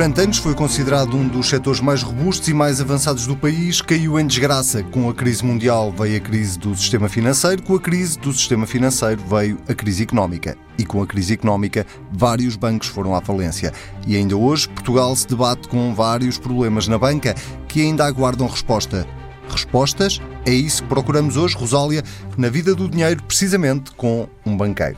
[0.00, 4.18] durante anos foi considerado um dos setores mais robustos e mais avançados do país, caiu
[4.18, 4.82] em desgraça.
[4.82, 8.66] Com a crise mundial veio a crise do sistema financeiro, com a crise do sistema
[8.66, 10.56] financeiro veio a crise económica.
[10.78, 13.74] E com a crise económica, vários bancos foram à falência.
[14.06, 17.34] E ainda hoje, Portugal se debate com vários problemas na banca
[17.68, 19.06] que ainda aguardam resposta.
[19.50, 20.18] Respostas?
[20.44, 22.02] É isso que procuramos hoje, Rosália,
[22.36, 24.96] na vida do dinheiro, precisamente com um banqueiro.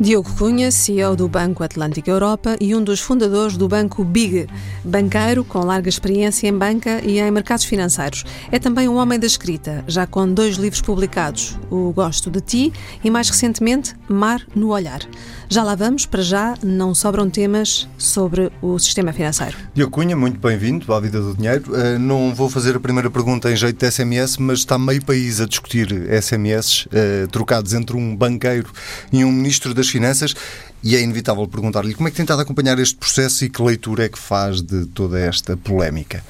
[0.00, 4.46] Diogo Cunha, CEO do Banco Atlântico Europa e um dos fundadores do Banco Big,
[4.84, 8.24] banqueiro com larga experiência em banca e em mercados financeiros.
[8.50, 12.72] É também um homem da escrita, já com dois livros publicados, O Gosto de Ti
[13.04, 15.00] e, mais recentemente, Mar no Olhar.
[15.48, 19.56] Já lá vamos, para já não sobram temas sobre o sistema financeiro.
[19.74, 21.64] Diogo Cunha, muito bem-vindo à Vida do Dinheiro.
[21.72, 25.40] Uh, não vou fazer a primeira pergunta em jeito de SMS, mas está meio país
[25.40, 25.88] a discutir
[26.22, 28.70] SMS uh, trocados entre um banqueiro
[29.12, 30.34] e um ministro das Finanças
[30.82, 33.62] e é inevitável perguntar-lhe como é que tem estado a acompanhar este processo e que
[33.62, 36.24] leitura é que faz de toda esta polémica.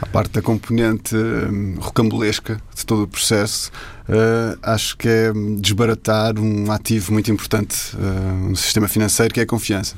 [0.00, 3.70] A parte da componente hum, rocambolesca de todo o processo,
[4.08, 9.44] uh, acho que é desbaratar um ativo muito importante uh, no sistema financeiro, que é
[9.44, 9.96] a confiança.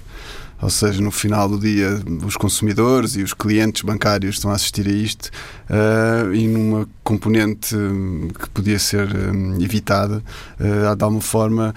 [0.61, 4.87] Ou seja, no final do dia, os consumidores e os clientes bancários estão a assistir
[4.89, 5.31] a isto
[5.71, 10.23] uh, e numa componente hum, que podia ser um, evitada,
[10.59, 11.75] uh, de alguma forma,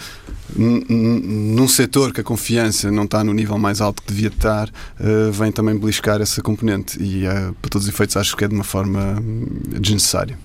[0.55, 5.31] num setor que a confiança não está no nível mais alto que devia estar, uh,
[5.31, 7.01] vem também beliscar essa componente.
[7.01, 7.23] E,
[7.61, 9.47] para todos os efeitos, acho que é de uma forma hum,
[9.79, 10.37] desnecessária.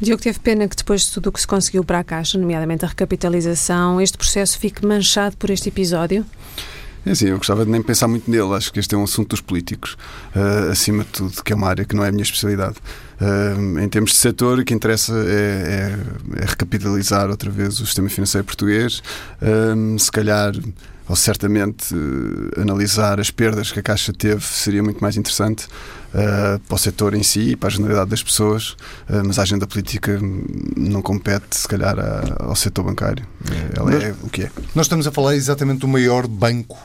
[0.00, 2.84] Diogo, teve pena que depois de tudo o que se conseguiu para a Caixa, nomeadamente
[2.84, 6.24] a recapitalização, este processo fique manchado por este episódio?
[7.06, 8.54] É assim, eu gostava de nem pensar muito nele.
[8.54, 9.96] Acho que este é um assunto dos políticos,
[10.34, 12.76] uh, acima de tudo, que é uma área que não é a minha especialidade.
[13.20, 15.96] Uh, em termos de setor, o que interessa é,
[16.36, 19.02] é, é recapitalizar outra vez o sistema financeiro português.
[19.40, 20.52] Uh, se calhar
[21.08, 21.94] ou certamente
[22.60, 25.66] analisar as perdas que a Caixa teve seria muito mais interessante
[26.14, 29.42] uh, para o setor em si e para a generalidade das pessoas, uh, mas a
[29.42, 30.18] agenda política
[30.76, 33.24] não compete, se calhar, a, ao setor bancário.
[33.76, 34.50] Ela nós, é o que é.
[34.74, 36.78] Nós estamos a falar exatamente do maior banco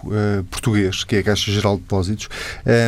[0.49, 2.29] português, que é a Caixa Geral de Depósitos,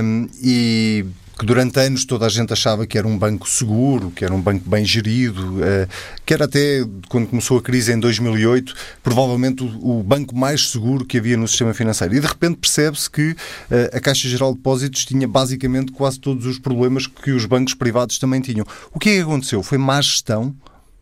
[0.03, 1.05] um, e
[1.37, 4.41] que durante anos toda a gente achava que era um banco seguro, que era um
[4.41, 5.87] banco bem gerido, eh,
[6.25, 8.73] que era até, quando começou a crise em 2008,
[9.03, 12.15] provavelmente o banco mais seguro que havia no sistema financeiro.
[12.15, 13.35] E de repente percebe-se que
[13.69, 17.73] eh, a Caixa Geral de Depósitos tinha basicamente quase todos os problemas que os bancos
[17.73, 18.65] privados também tinham.
[18.93, 19.61] O que é que aconteceu?
[19.61, 20.55] Foi má gestão?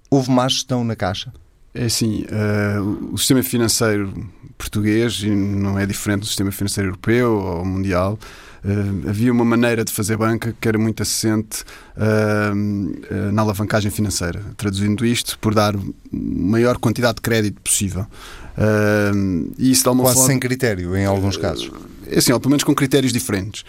[0.10, 1.32] Houve má gestão na Caixa?
[1.76, 4.14] É assim, uh, o sistema financeiro
[4.58, 8.18] português, não é diferente do sistema financeiro europeu ou mundial,
[8.66, 11.64] Uh, havia uma maneira de fazer banca que era muito assente
[11.98, 14.42] uh, na alavancagem financeira.
[14.56, 15.76] Traduzindo isto, por dar
[16.12, 18.06] maior quantidade de crédito possível.
[19.58, 20.30] e isso dá uma Quase forma...
[20.30, 21.70] sem critério, em alguns casos.
[22.08, 23.66] É assim, ou pelo menos com critérios diferentes.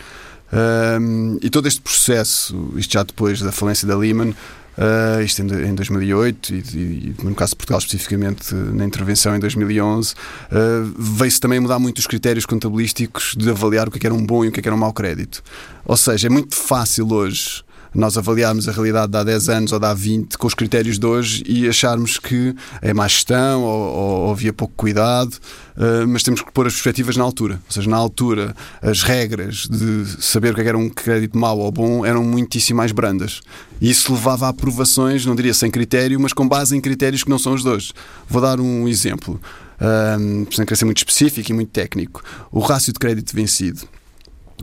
[1.40, 4.34] e todo este processo, isto já depois da falência da Lehman,
[4.76, 9.38] Uh, isto em, em 2008 e, e, no caso de Portugal especificamente na intervenção em
[9.38, 10.16] 2011 uh,
[10.50, 14.14] ah, veio-se também mudar muito os critérios contabilísticos de avaliar o que, é que era
[14.14, 15.44] um bom e o que, é que era um mau crédito.
[15.84, 17.62] Ou seja, é muito fácil hoje
[17.94, 20.98] nós avaliarmos a realidade de há 10 anos ou de há 20 com os critérios
[20.98, 25.32] de hoje e acharmos que é má gestão ou, ou, havia pouco cuidado,
[25.76, 27.54] uh, mas temos que pôr as perspectivas na altura.
[27.66, 31.58] Ou seja, na altura, as regras de saber o que é era um crédito mau
[31.58, 33.40] ou bom eram muitíssimo mais brandas.
[33.80, 37.30] E isso levava a aprovações, não diria sem critério, mas com base em critérios que
[37.30, 37.92] não são os dois.
[38.28, 39.40] Vou dar um exemplo,
[39.80, 40.16] ah,
[40.50, 42.22] sem querer ser muito específico e muito técnico.
[42.50, 43.86] O rácio de crédito vencido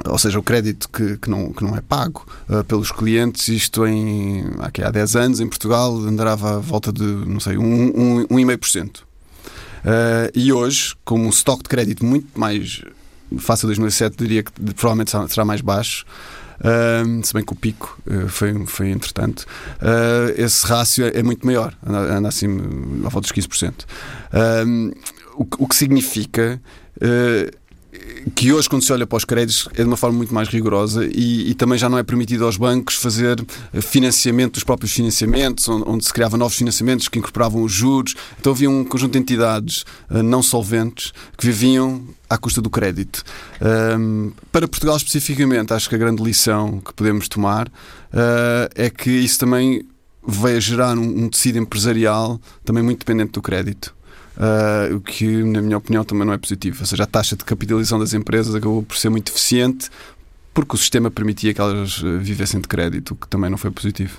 [0.08, 3.86] ou seja, o crédito que, que, não, que não é pago uh, pelos clientes, isto
[3.86, 7.60] em, aqui, há 10 anos em Portugal andava à volta de, não sei, 1,5%.
[7.60, 12.84] Um, um, um uh, e hoje, com um estoque de crédito muito mais
[13.40, 16.06] face a 2007, diria que provavelmente será mais baixo,
[16.60, 19.46] uh, se bem que o pico uh, foi, foi entretanto,
[19.82, 22.48] uh, esse rácio é, é, muito maior, anda, anda assim
[23.06, 23.86] à volta dos 15%.
[25.36, 26.62] O, o, que significa
[28.36, 31.06] que hoje, quando se olha para os créditos, é de uma forma muito mais rigorosa
[31.06, 33.44] e, e, também já não é permitido aos bancos fazer
[33.82, 38.16] financiamento dos próprios financiamentos, onde, onde, se criavam novos financiamentos que incorporavam os juros.
[38.40, 43.24] Então havia um conjunto de entidades uh, não solventes que viviam à custa do crédito.
[43.62, 49.10] Um, para Portugal especificamente, acho que a grande lição que podemos tomar uh, é que
[49.10, 49.86] isso também
[50.24, 53.94] vai gerar um, um tecido empresarial também muito dependente do crédito.
[54.42, 56.80] Uh, o que, na minha opinião, também não é positivo.
[56.80, 59.88] Ou seja, a taxa de capitalização das empresas acabou por ser muito eficiente
[60.54, 63.72] porque o sistema permitia que elas ah, vivessem de crédito, o que também não foi
[63.72, 64.18] positivo.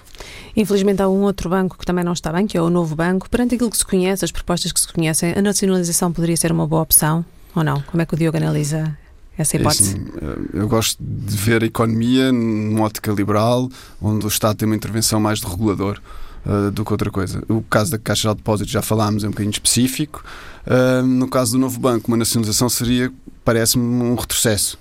[0.57, 3.29] Infelizmente há um outro banco que também não está bem, que é o Novo Banco.
[3.29, 6.67] Perante aquilo que se conhece, as propostas que se conhecem, a nacionalização poderia ser uma
[6.67, 7.25] boa opção
[7.55, 7.83] ou não?
[7.83, 8.97] Como é que o Diogo analisa
[9.37, 9.95] essa hipótese?
[9.95, 10.07] Assim,
[10.55, 13.69] eu gosto de ver a economia numa ótica liberal,
[14.01, 16.01] onde o Estado tem uma intervenção mais de regulador.
[16.45, 17.41] Uh, do que outra coisa.
[17.49, 20.25] O caso da Caixa de Depósitos já falámos, é um bocadinho específico.
[20.67, 23.13] Uh, no caso do novo banco, uma nacionalização seria,
[23.45, 24.77] parece-me, um retrocesso.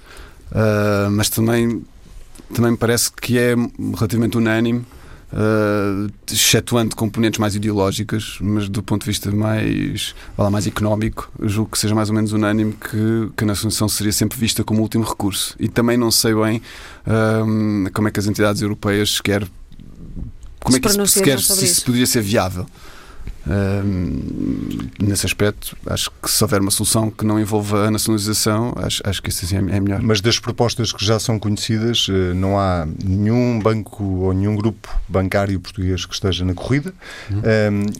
[0.51, 1.83] Uh, mas também,
[2.53, 3.55] também me parece que é
[3.95, 4.83] relativamente unânime
[5.31, 11.71] uh, excetuando componentes mais ideológicas, mas do ponto de vista mais, lá, mais económico, julgo
[11.71, 15.03] que seja mais ou menos unânime que, que a nacionalização seria sempre vista como último
[15.03, 15.55] recurso.
[15.59, 16.61] E também não sei bem
[17.07, 19.47] uh, como é que as entidades europeias quer
[20.63, 22.65] como é que isso, sequer, se isso poderia ser viável
[24.99, 29.21] nesse aspecto, acho que se houver uma solução que não envolva a nacionalização, acho, acho
[29.21, 30.01] que isso assim é, é melhor.
[30.01, 34.89] Mas das propostas que já são conhecidas, eh, não há nenhum banco ou nenhum grupo
[35.07, 36.93] bancário português que esteja na corrida.
[37.29, 37.41] Uhum.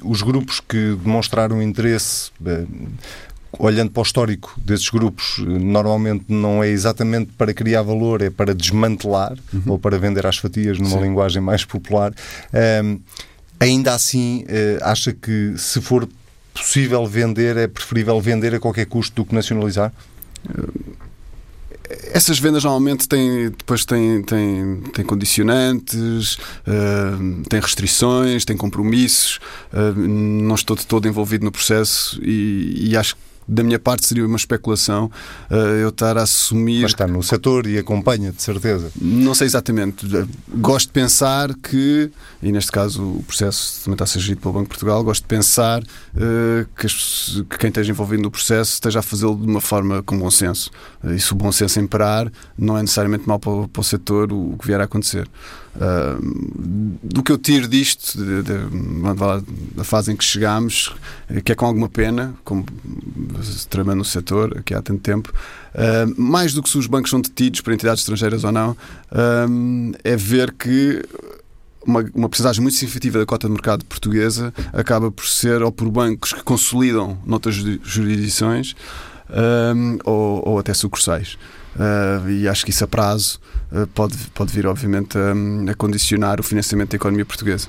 [0.03, 2.65] Um, os grupos que demonstraram interesse eh,
[3.59, 8.56] olhando para o histórico desses grupos, normalmente não é exatamente para criar valor, é para
[8.56, 9.63] desmantelar uhum.
[9.68, 11.01] ou para vender às fatias numa Sim.
[11.01, 12.13] linguagem mais popular.
[12.83, 13.00] Um,
[13.59, 16.07] ainda assim, eh, acha que se for
[16.53, 19.94] possível vender, é preferível vender a qualquer custo do que nacionalizar?
[20.50, 20.92] Eh,
[22.13, 29.39] essas vendas normalmente têm, depois têm, têm, têm condicionantes, uh, têm restrições, têm compromissos.
[29.74, 33.21] Uh, não estou de todo envolvido no processo e, e acho que
[33.51, 35.12] da minha parte seria uma especulação
[35.50, 36.83] uh, eu estar a assumir.
[36.83, 38.89] Mas está no setor e acompanha, de certeza.
[39.00, 40.07] Não sei exatamente.
[40.56, 42.09] Gosto de pensar que,
[42.42, 45.24] e neste caso o processo também está a ser gerido pelo Banco de Portugal, gosto
[45.24, 49.45] de pensar uh, que, as, que, quem esteja envolvido no processo esteja a fazê-lo de
[49.45, 50.71] uma forma com bom senso.
[51.03, 54.31] Uh, e se o bom senso imperar, não é necessariamente mal para, para o setor
[54.31, 55.27] o, o que vier a acontecer.
[55.73, 60.94] Uh, do que eu tiro disto, de, de, de, da fase em que chegámos,
[61.45, 62.65] que é com alguma pena, como
[63.69, 67.21] trabalhando no setor aqui há tanto tempo, uh, mais do que se os bancos são
[67.21, 71.01] detidos por entidades estrangeiras ou não, uh, é ver que
[71.85, 72.29] uma, uma
[72.59, 77.17] muito significativa da cota de mercado portuguesa acaba por ser ou por bancos que consolidam
[77.25, 78.75] noutras jurisdições
[80.06, 81.38] ou, ou até sucursais.
[81.75, 83.39] Uh, e acho que isso a prazo
[83.71, 87.68] uh, pode, pode vir, obviamente, a, a condicionar o financiamento da economia portuguesa.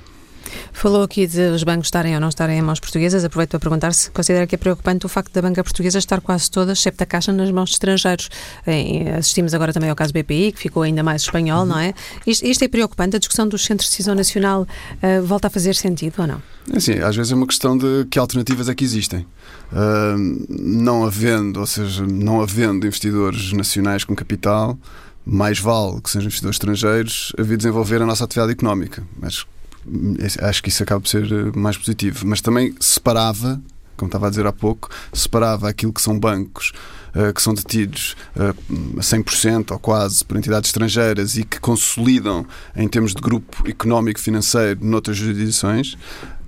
[0.72, 3.24] Falou aqui de os bancos estarem ou não estarem em mãos portuguesas.
[3.24, 6.50] Aproveito para perguntar se considera que é preocupante o facto da banca portuguesa estar quase
[6.50, 8.28] toda, excepto a Caixa, nas mãos de estrangeiros.
[9.18, 11.94] assistimos agora também ao caso BPI, que ficou ainda mais espanhol, não é?
[12.26, 13.16] Isto, isto, é preocupante?
[13.16, 16.42] A discussão dos centros de decisão nacional uh, volta a fazer sentido ou não?
[16.72, 19.26] É sim, às vezes é uma questão de que alternativas é que existem.
[19.72, 24.78] Uh, não havendo, ou seja, não havendo investidores nacionais com capital,
[25.24, 29.02] mais vale que sejam investidores estrangeiros a vir desenvolver a nossa atividade económica.
[29.18, 29.44] Mas
[30.40, 32.26] acho que isso acaba por ser eh, mais positivo.
[32.26, 33.61] Mas também separava,
[33.96, 36.73] como estava a dizer há pouco, separava aquilo que são bancos
[37.14, 42.46] uh, que são detidos uh, a 100% ou quase por entidades estrangeiras e que consolidam
[42.75, 45.96] em termos de grupo económico financeiro noutras jurisdições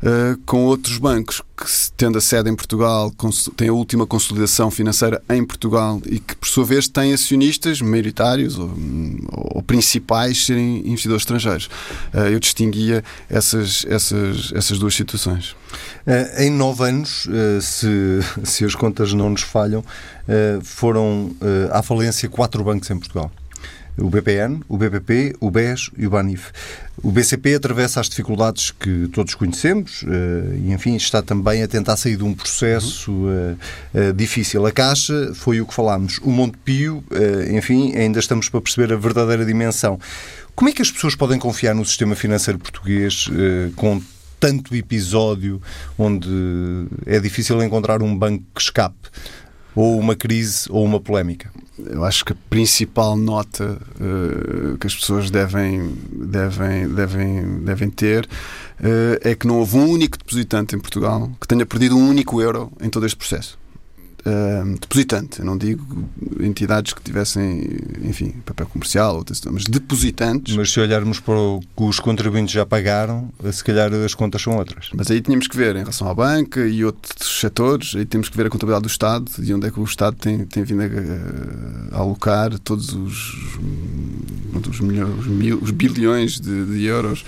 [0.04, 1.64] uh, com outros bancos que,
[1.96, 3.12] tendo a sede em Portugal,
[3.56, 8.58] têm a última consolidação financeira em Portugal e que, por sua vez, têm acionistas maioritários
[8.58, 8.70] ou,
[9.32, 11.66] ou principais serem investidores estrangeiros.
[12.12, 15.52] Uh, eu distinguia essas, essas, essas duas situações.
[16.06, 17.26] Uh, em nove anos,
[17.62, 19.84] se, se as contas não nos falham,
[20.62, 21.36] foram
[21.70, 23.30] à falência quatro bancos em Portugal
[23.96, 26.50] o BPN, o BPP, o BES e o BANIF.
[27.02, 31.96] O BCP atravessa as dificuldades que todos conhecemos eh, e, enfim, está também a tentar
[31.96, 33.56] sair de um processo uhum.
[34.14, 34.64] difícil.
[34.66, 36.18] A Caixa foi o que falámos.
[36.22, 37.04] O Montepio,
[37.52, 39.98] enfim, ainda estamos para perceber a verdadeira dimensão.
[40.54, 43.28] Como é que as pessoas podem confiar no sistema financeiro português
[43.76, 44.00] com
[44.38, 45.60] tanto episódio
[45.98, 46.28] onde
[47.06, 49.08] é difícil encontrar um banco que escape?
[49.74, 51.50] Ou uma crise ou uma polémica?
[51.78, 58.24] Eu acho que a principal nota uh, que as pessoas devem, devem, devem, devem ter
[58.24, 62.40] uh, é que não houve um único depositante em Portugal que tenha perdido um único
[62.40, 63.58] euro em todo este processo
[64.26, 65.40] uh, depositante.
[65.40, 66.08] Eu não digo
[66.40, 70.56] entidades que tivessem, enfim, papel comercial, mas depositantes.
[70.56, 74.56] Mas se olharmos para o que os contribuintes já pagaram, se calhar as contas são
[74.56, 74.90] outras.
[74.94, 78.36] Mas aí tínhamos que ver em relação à banca e outros setores, aí temos que
[78.36, 81.96] ver a contabilidade do Estado e onde é que o Estado tem, tem vindo a,
[81.96, 83.34] a alocar todos os,
[84.68, 87.24] os, milhões, os, mil, os bilhões de, de euros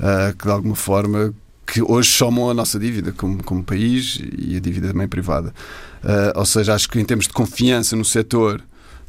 [0.00, 1.32] uh, que de alguma forma
[1.70, 5.54] que hoje somam a nossa dívida como, como país e a dívida também privada.
[6.02, 8.60] Uh, ou seja, acho que em termos de confiança no setor,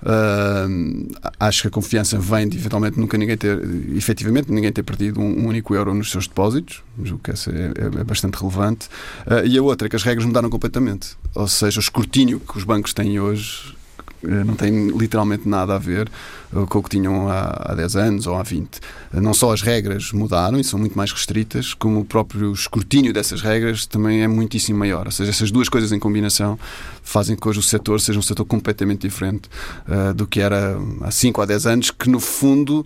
[0.04, 3.60] uh, acho que a confiança vem de eventualmente nunca ninguém ter,
[3.96, 7.72] efetivamente, ninguém ter perdido um, um único euro nos seus depósitos, julgo que essa é,
[7.78, 8.88] é, é bastante relevante.
[9.26, 11.18] Uh, e a outra é que as regras mudaram completamente.
[11.34, 13.76] Ou seja, o escrutínio que os bancos têm hoje
[14.24, 16.10] não tem literalmente nada a ver
[16.56, 18.80] eh, com o que tinham há, há 10 anos ou há 20.
[19.14, 23.42] Não só as regras mudaram e são muito mais restritas, como o próprio escrutínio dessas
[23.42, 25.06] regras também é muitíssimo maior.
[25.06, 26.58] Ou seja, essas duas coisas em combinação
[27.04, 29.50] fazem que hoje o setor seja um setor completamente diferente
[29.88, 32.86] uh, do que era há 5 ou há 10 anos, que no fundo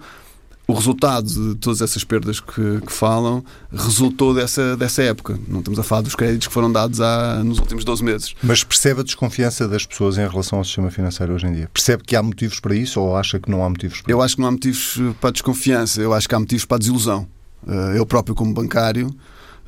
[0.67, 5.39] o resultado de todas essas perdas que, que, falam resultou dessa, dessa época.
[5.47, 8.35] Não estamos a falar dos créditos que foram dados há, nos últimos 12 meses.
[8.41, 11.69] Mas percebe a desconfiança das pessoas em relação ao sistema financeiro hoje em dia?
[11.71, 14.35] Percebe que há motivos para isso ou acha que não há motivos para Eu acho
[14.35, 17.27] que não há motivos para a desconfiança, eu acho que há motivos para a desilusão.
[17.67, 19.13] Eh, eu próprio, como bancário,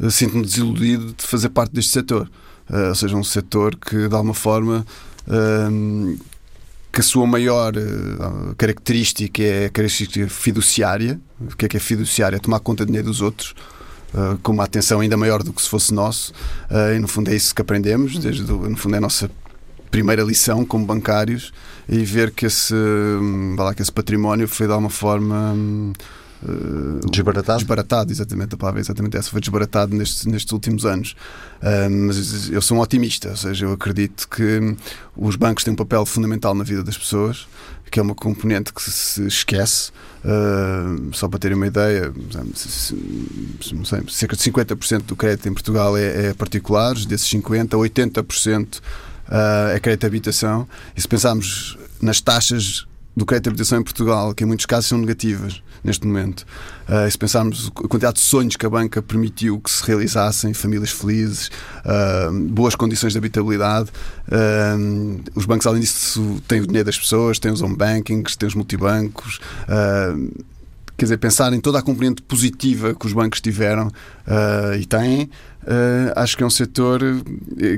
[0.02, 2.30] eh, sinto-me desiludido de fazer parte deste setor.
[2.70, 4.86] Eh, ou seja, um setor que, de alguma forma,
[6.98, 11.22] que a sua maior uh, característica é a característica fiduciária.
[11.40, 12.38] O que é que é fiduciária?
[12.38, 13.54] É tomar conta do dinheiro dos outros.
[14.16, 16.34] Uh, com uma atenção ainda maior do que se fosse nosso,
[16.72, 19.30] uh, e no fundo é isso que aprendemos, desde no fundo é a nossa
[19.92, 21.54] primeira lição como bancários,
[21.88, 25.94] e ver que esse, um, lá, que esse património foi de alguma forma um,
[26.44, 27.58] Uh, desbaratado?
[27.60, 29.30] Desbaratado, exatamente, a palavra é exatamente essa.
[29.30, 31.16] Foi desbaratado nestes, nestes últimos anos.
[31.62, 34.76] Uh, mas eu sou um otimista, ou seja, eu acredito que
[35.16, 37.48] os bancos têm um papel fundamental na vida das pessoas,
[37.90, 39.92] que é uma componente que se esquece.
[40.24, 42.14] Uh, só para terem uma ideia,
[43.72, 48.82] não sei, cerca de 50% do crédito em Portugal é, é particulares, desses 50%, 80%
[49.74, 50.68] é crédito de habitação.
[50.96, 52.86] E se pensarmos nas taxas
[53.18, 56.46] do crédito de habitação em Portugal, que em muitos casos são negativas neste momento.
[56.88, 60.92] Uh, se pensarmos a quantidade de sonhos que a banca permitiu que se realizassem, famílias
[60.92, 61.50] felizes,
[61.84, 63.90] uh, boas condições de habitabilidade,
[64.28, 68.48] uh, os bancos, além disso, têm o dinheiro das pessoas, têm os home bankings, têm
[68.48, 69.40] os multibancos.
[70.96, 73.92] Quer dizer, pensar em toda a componente positiva que os bancos tiveram
[74.80, 75.30] e têm,
[76.16, 77.02] acho que é um setor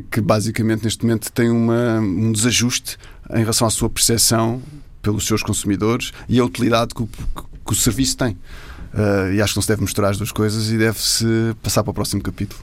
[0.10, 2.98] que basicamente neste momento tem uma, um desajuste
[3.31, 4.62] em relação à sua percepção
[5.01, 8.38] pelos seus consumidores e a utilidade que o, que o serviço tem.
[8.94, 11.25] Uh, e acho que não se deve misturar as duas coisas e deve-se
[11.62, 12.60] passar para o próximo capítulo.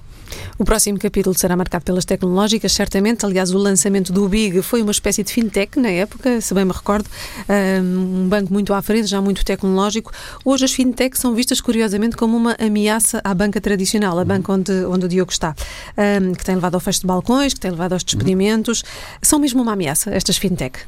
[0.59, 3.25] O próximo capítulo será marcado pelas tecnológicas, certamente.
[3.25, 6.73] Aliás, o lançamento do Big foi uma espécie de fintech na época, se bem me
[6.73, 7.09] recordo.
[7.83, 10.11] Um banco muito à frente, já muito tecnológico.
[10.45, 14.73] Hoje as fintechs são vistas, curiosamente, como uma ameaça à banca tradicional, a banca onde,
[14.87, 15.55] onde o Diogo está,
[15.97, 18.83] um, que tem levado ao fecho de balcões, que tem levado aos despedimentos.
[19.23, 20.81] São mesmo uma ameaça, estas fintech?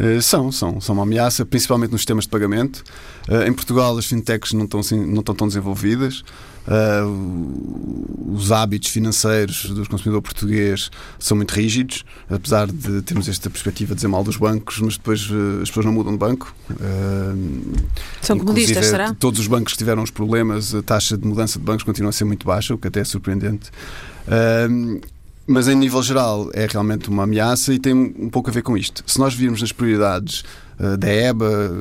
[0.00, 2.82] Eh, são, são, são uma ameaça, principalmente nos sistemas de pagamento.
[3.28, 6.24] Uh, em Portugal, as fintechs não estão, não estão tão desenvolvidas.
[6.66, 13.90] Uh, os hábitos financeiros do consumidor português são muito rígidos, apesar de termos esta perspectiva
[13.90, 15.28] de dizer mal dos bancos, mas depois
[15.62, 16.54] as pessoas não mudam de banco.
[18.22, 19.14] são comodistas, será?
[19.14, 22.12] Todos os bancos que tiveram os problemas, a taxa de mudança de bancos continua a
[22.12, 23.70] ser muito baixa, o que até é surpreendente.
[25.50, 28.76] Mas em nível geral é realmente uma ameaça e tem um pouco a ver com
[28.76, 29.02] isto.
[29.04, 30.44] Se nós virmos nas prioridades
[30.78, 31.72] uh, da EBA,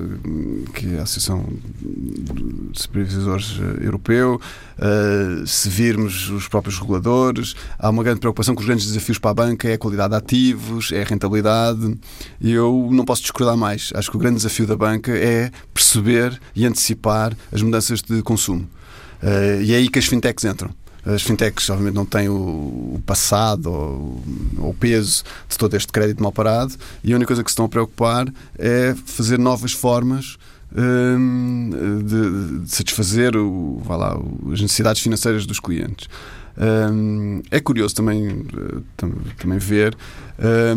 [0.73, 1.47] que é a Associação
[1.79, 8.61] de Supervisores uh, Europeu, uh, se virmos os próprios reguladores, há uma grande preocupação que
[8.61, 11.95] os grandes desafios para a banca é a qualidade de ativos, é a rentabilidade.
[12.41, 13.91] E eu não posso discordar mais.
[13.93, 18.67] Acho que o grande desafio da banca é perceber e antecipar as mudanças de consumo.
[19.63, 20.71] e é aí que as fintechs entram.
[21.13, 24.23] As fintechs, obviamente, não têm o, passado ou,
[24.69, 26.73] o peso de todo este crédito mal parado
[27.03, 30.37] e a única coisa que se estão a preocupar é fazer novas formas
[30.75, 31.71] hum,
[32.05, 34.19] de, de, satisfazer o, lá,
[34.53, 36.07] as necessidades financeiras dos clientes.
[36.91, 39.05] Hum, é curioso também, eh,
[39.37, 39.97] também ver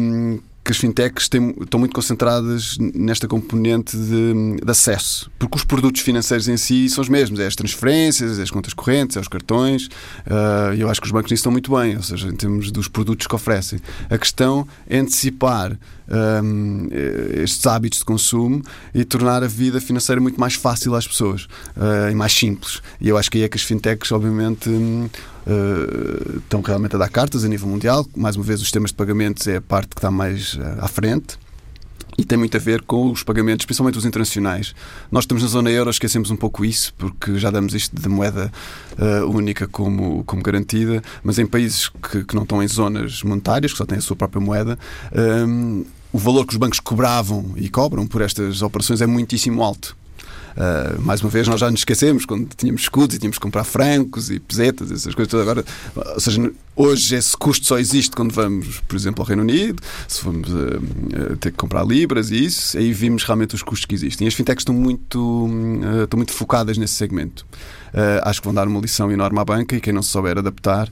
[0.01, 5.65] hum, que as fintechs têm, estão muito concentradas nesta componente de, de, acesso, porque os
[5.65, 9.21] produtos financeiros em si são os mesmos, é as transferências, é as contas correntes, é
[9.21, 12.37] os cartões, uh, eu acho que os bancos nisso estão muito bem, ou seja, em
[12.37, 13.81] termos dos produtos que oferecem.
[14.09, 15.77] A questão é antecipar
[16.09, 16.89] um,
[17.43, 18.63] estes hábitos de consumo
[18.95, 21.45] e tornar a vida financeira muito mais fácil às pessoas
[21.77, 22.81] uh, e mais simples.
[23.01, 25.09] E eu acho que aí é que as fintechs, obviamente, um,
[25.47, 28.07] uh, estão realmente a dar cartas a nível mundial.
[28.17, 30.89] Mais uma vez, os sistemas de pagamentos é a parte que está mais uh, à
[30.89, 31.39] frente.
[32.19, 34.75] E tem muito a ver com os pagamentos, principalmente os internacionais.
[35.11, 38.53] Nós estamos na zona euro, esquecemos um pouco isso, porque já damos isto de moeda
[38.99, 43.73] uh, única como, como garantida, mas em países que, que, não estão em zonas monetárias,
[43.73, 44.79] que só têm a sua própria moeda,
[45.49, 49.97] um, o valor que os bancos cobravam e cobram por estas operações é muitíssimo alto.
[50.57, 53.65] Uh, mais uma vez, nós já nos esquecemos quando tínhamos escudos e tínhamos que comprar
[53.65, 55.49] francos e pesetas, essas coisas todas.
[55.49, 59.83] Agora, ou seja, Hoje esse custo só existe quando vamos, por exemplo, ao Reino Unido,
[60.09, 63.95] se vamos uh, ter que comprar libras e isso, aí vimos realmente os custos que
[63.95, 64.25] existem.
[64.25, 67.47] E as fintechs estão muito, uh, estão muito focadas nesse segmento.
[68.23, 70.89] Acho que vão dar uma lição enorme à banca e quem não se souber adaptar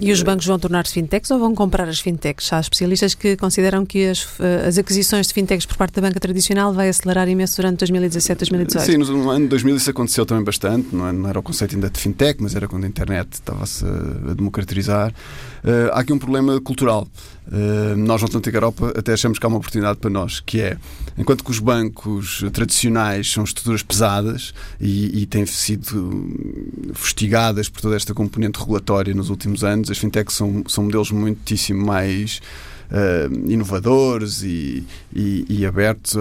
[0.00, 2.52] e os bancos vão tornar-se fintechs ou vão comprar as fintechs?
[2.52, 6.18] Há especialistas que consideram que as, eh, as aquisições de fintechs por parte da banca
[6.18, 8.84] tradicional vai acelerar imenso durante 2017, 2018.
[8.84, 10.94] Sim, no ano 2000 isso aconteceu também bastante.
[10.94, 13.84] Não, é, não era o conceito ainda de fintech, mas era quando a internet estava-se
[13.84, 15.12] a democratizar.
[15.64, 17.06] Uh, há aqui um problema cultural.
[17.50, 20.76] Uh, nós, no Atlântico Europa, até achamos que há uma oportunidade para nós, que é,
[21.16, 26.28] enquanto que os bancos tradicionais são estruturas pesadas e, e têm sido
[26.92, 31.86] fustigadas por toda esta componente regulatória nos últimos anos, as fintechs são, são modelos muitíssimo
[31.86, 32.42] mais
[32.90, 36.20] uh, inovadores e, e, e abertos a,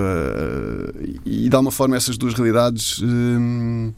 [1.25, 3.93] e de alguma forma essas duas realidades uh,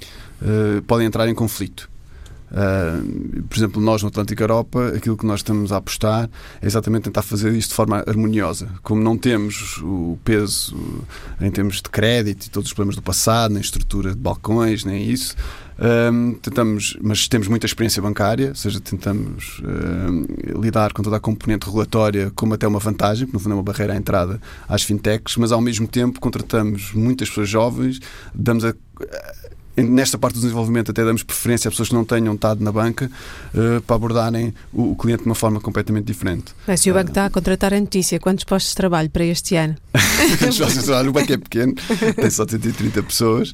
[0.88, 1.90] podem entrar em conflito.
[2.52, 6.30] Uh, por exemplo, nós no Atlântico Europa, aquilo que nós estamos a apostar
[6.62, 8.70] é exatamente tentar fazer isto de forma harmoniosa.
[8.82, 10.76] Como não temos o peso
[11.40, 15.10] em termos de crédito e todos os problemas do passado, nem estrutura de balcões, nem
[15.10, 15.36] isso,
[15.80, 21.20] um, tentamos, mas temos muita experiência bancária, ou seja, tentamos um, lidar com toda a
[21.22, 24.84] componente regulatória como até uma vantagem, porque no fundo é uma barreira à entrada às
[24.84, 28.00] fintechs, mas ao mesmo tempo contratamos muitas pessoas jovens,
[28.36, 28.74] damos a
[29.84, 33.10] nesta parte do desenvolvimento até damos preferência a pessoas que não tenham estado na banca
[33.54, 36.54] uh, para abordarem o, o, cliente de uma forma completamente diferente.
[36.68, 39.56] Mas se o banco está a contratar a notícia, quantos postos de trabalho para este
[39.56, 39.76] ano?
[41.08, 41.74] o banco é pequeno,
[42.16, 43.54] tem só 130 pessoas,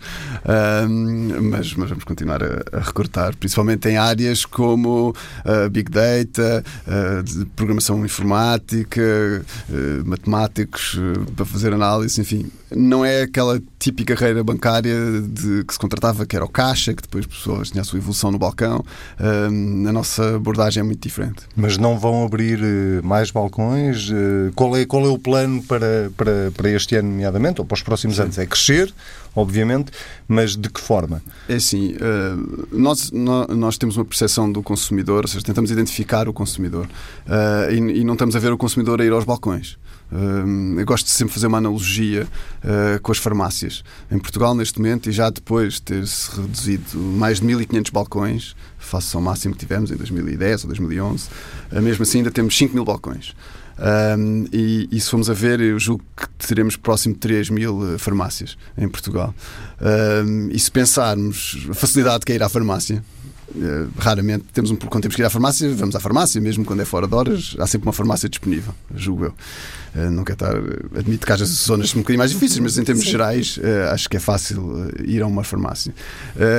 [1.41, 7.45] mas, mas vamos continuar a, a, recortar, principalmente em áreas como uh, Big Data, uh,
[7.55, 9.45] programação informática,
[10.05, 10.99] matemáticos
[11.35, 12.49] para fazer análise, enfim.
[12.71, 17.01] Não é aquela típica carreira bancária de, que se contratava, que era o caixa, que
[17.01, 18.85] depois pessoas tinham a sua evolução no balcão.
[19.19, 21.43] Uh, a nossa abordagem é muito diferente.
[21.55, 24.09] Mas não vão abrir eh, mais balcões?
[24.09, 27.75] Uh, qual, é, qual é o plano para, para, para este ano, nomeadamente, ou para
[27.75, 28.23] os próximos Sim.
[28.23, 28.37] anos?
[28.37, 28.93] É crescer,
[29.35, 29.91] obviamente,
[30.27, 31.23] mas de que forma?
[31.49, 36.33] É assim, uh, nós, nós temos uma percepção do consumidor, ou seja, tentamos identificar o
[36.33, 36.87] consumidor
[37.71, 39.77] e, e não estamos a ver o consumidor a ir aos balcões.
[40.15, 42.25] Uh, eu gosto de sempre fazer uma analogia
[42.63, 43.83] uh, com as farmácias.
[44.09, 49.13] Em Portugal, neste momento, e já depois de ter-se reduzido mais de 1.500 balcões, face
[49.15, 51.27] ao máximo que tivemos em 2010 ou 2011,
[51.71, 53.35] uh, mesmo assim ainda temos 5 mil balcões.
[53.77, 57.99] Um, e, e, se formos a ver, eu julgo que teremos próximo de 3 mil
[57.99, 59.35] farmácias em Portugal.
[60.25, 63.03] Um, e se pensarmos a facilidade que é ir à farmácia,
[63.47, 66.81] Uh, raramente temos um quando temos que ir à farmácia, vamos à farmácia, mesmo quando
[66.81, 69.33] é fora de horas, há sempre uma farmácia disponível, julgo eu.
[69.95, 70.99] Uh, não quero estar.
[70.99, 73.11] Admito que haja zonas um bocadinho mais difíceis, mas em termos Sim.
[73.11, 75.93] gerais uh, acho que é fácil ir a uma farmácia.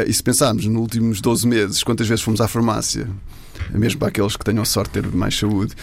[0.06, 3.08] e se pensarmos nos últimos 12 meses, quantas vezes fomos à farmácia?
[3.72, 5.74] Mesmo para aqueles que tenham a sorte de ter mais saúde,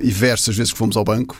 [0.00, 1.36] e versus as vezes que fomos ao banco,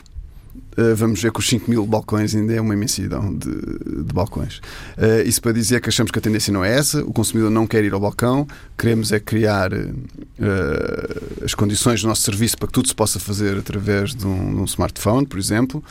[0.95, 4.57] vamos ver que os 5 mil balcões ainda é uma imensidão de, de balcões.
[4.97, 7.65] Uh, isso para dizer que achamos que a tendência não é essa, o consumidor não
[7.65, 12.73] quer ir ao balcão, queremos é criar uh, as condições do nosso serviço para que
[12.73, 15.83] tudo se possa fazer através de um, de um smartphone, por exemplo,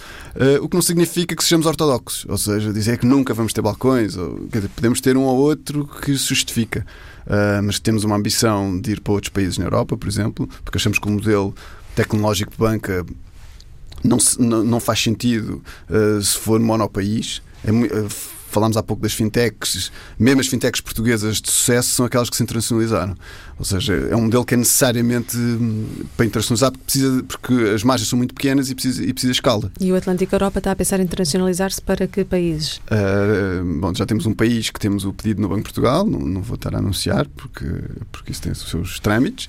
[0.61, 4.17] o que não significa que sejamos ortodoxos, ou seja, dizer que nunca vamos ter balcões,
[4.17, 6.85] ou, dizer, podemos ter um ou outro que se justifica.
[7.65, 10.99] mas temos uma ambição de ir para outros países na Europa, por exemplo, porque achamos
[10.99, 11.55] que o modelo
[11.95, 13.05] tecnológico de banca
[14.07, 17.43] não, não, não faz sentido uh, se for monopaís.
[17.65, 18.09] É, uh,
[18.57, 22.43] falámos há pouco das fintechs, mesmo as fintechs portuguesas de sucesso são aquelas que se
[22.43, 23.15] internacionalizaram.
[23.59, 27.85] Ou seja, é um modelo que é necessariamente hum, para internacionalizar porque, precisa, porque as
[27.85, 29.71] margens são muito pequenas e precisa, e precisa escala.
[29.79, 32.81] E o Atlântico Europa está a pensar em internacionalizar-se para que países?
[32.91, 36.21] Uh, bom, já temos um país que temos o pedido no Banco de Portugal, não,
[36.21, 37.67] não vou estar a anunciar porque,
[38.11, 39.49] porque isso tem os seus trâmites.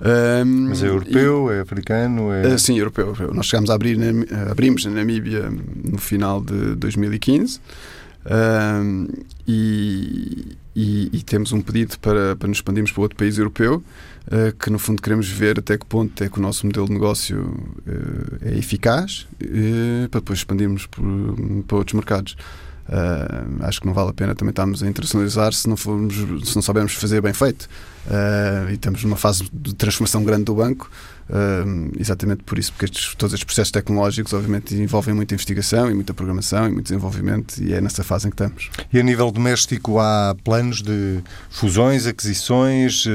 [0.00, 2.32] Um, Mas é europeu, e, é africano?
[2.32, 2.54] É...
[2.54, 3.32] Uh, sim, europeu, europeu.
[3.32, 5.50] Nós chegámos a abrir, na, abrimos na Namíbia
[5.84, 7.60] no final de 2015
[8.26, 9.08] um,
[9.46, 13.84] e, e, e, temos um pedido para, para nos expandirmos para outro país europeu
[14.26, 16.92] uh, que no fundo queremos ver até que ponto é que o nosso modelo de
[16.92, 19.26] negócio uh, é eficaz
[20.10, 21.04] para depois expandirmos por,
[21.66, 22.36] para outros mercados.
[22.88, 26.14] Uh, acho que não vale a pena também estarmos a internacionalizar se não, formos,
[26.46, 27.68] se não soubermos fazer bem feito.
[28.06, 30.90] Uh, e estamos numa fase de transformação grande do banco,
[31.30, 35.94] uh, exatamente por isso, porque estes, todos estes processos tecnológicos, obviamente, envolvem muita investigação e
[35.94, 38.68] muita programação e muito desenvolvimento, e é nessa fase em que estamos.
[38.92, 43.06] E a nível doméstico, há planos de fusões, aquisições,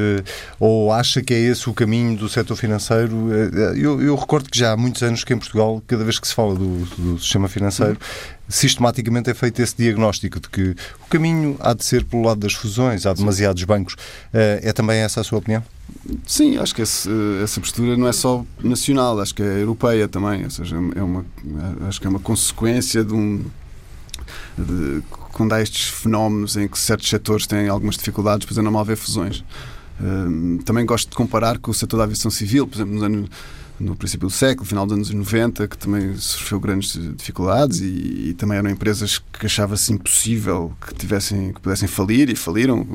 [0.60, 3.32] ou acha que é esse o caminho do setor financeiro?
[3.78, 6.34] Eu, eu recordo que já há muitos anos que em Portugal, cada vez que se
[6.34, 8.00] fala do, do sistema financeiro,
[8.50, 12.54] sistematicamente é feito esse diagnóstico de que o caminho há de ser pelo lado das
[12.54, 13.96] fusões, há demasiados bancos.
[14.34, 15.64] Eh, é também essa a sua opinião?
[16.26, 17.10] Sim, acho que esse,
[17.44, 21.26] essa postura não é só nacional, acho que é europeia também, ou seja, é uma,
[21.88, 23.44] acho que é uma consequência de um.
[24.58, 28.82] De, quando há estes fenómenos em que certos setores têm algumas dificuldades, depois é normal
[28.82, 29.44] haver fusões.
[30.00, 33.30] Uh, também gosto de comparar com o setor da aviação civil, por exemplo, nos anos
[33.80, 38.34] no princípio do século, final dos anos 90, que também sofreu grandes dificuldades e, e
[38.34, 42.86] também eram empresas que achava-se impossível que tivessem que pudessem falir e faliram,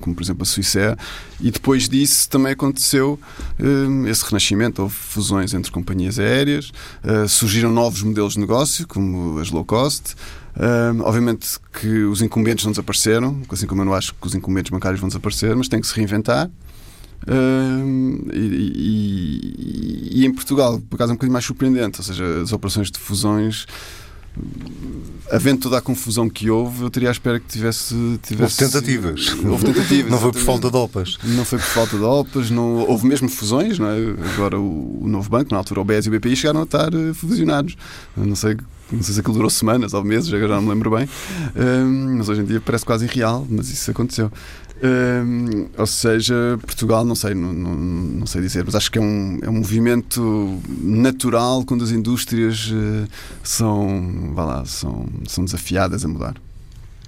[0.00, 0.96] como por exemplo a Suíça.
[1.40, 3.18] E depois disso também aconteceu
[3.58, 6.72] um, esse renascimento, houve fusões entre companhias aéreas,
[7.04, 10.14] uh, surgiram novos modelos de negócio, como as low cost.
[10.56, 14.70] Um, obviamente que os incumbentes não desapareceram, assim como eu não acho que os incumbentes
[14.70, 16.50] bancários vão desaparecer, mas tem que se reinventar.
[17.26, 22.42] Uh, e, e, e, em Portugal, por acaso, é um bocadinho mais surpreendente, ou seja,
[22.42, 23.66] as operações de fusões.
[25.30, 27.94] Havendo toda a confusão que houve, eu teria à espera que tivesse.
[28.22, 29.36] tivesse houve tentativas.
[29.44, 30.10] Houve tentativas.
[30.10, 31.18] não foi por falta de OPAs.
[31.24, 33.96] Não foi por falta de OPAs, não, houve mesmo fusões, não é?
[34.34, 36.94] Agora o, o novo banco, na altura o BES e o BPI, chegaram a estar
[36.94, 37.76] uh, fusionados.
[38.16, 38.56] Eu não sei
[38.92, 41.08] não sei se aquilo durou semanas ou meses, já não me lembro bem,
[42.16, 44.32] mas hoje em dia parece quase irreal, mas isso aconteceu
[45.76, 49.38] ou seja, Portugal, não sei, não, não, não, sei dizer, mas acho que é um,
[49.42, 53.08] é um movimento natural quando as indústrias uh,
[53.42, 56.34] são, vá lá, são, são desafiadas a mudar.